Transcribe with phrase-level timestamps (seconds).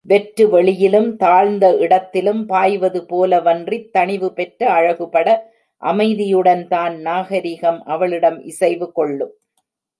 [0.01, 5.53] வெற்று வெளியிலும், தாழ்ந்த இடத்திலும் பாய்வது போலவன்றித் தணிவு பெற்ற, அழகுபட,
[5.81, 9.33] அமைதியுடன்தான் நாகரிகம் அவளிடம் இசைவு கொள்ளும்.